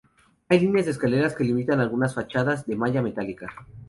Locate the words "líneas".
0.59-0.85